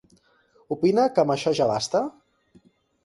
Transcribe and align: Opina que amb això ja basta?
Opina 0.75 1.05
que 1.17 1.23
amb 1.25 1.35
això 1.35 1.55
ja 1.63 1.69
basta? 1.73 2.05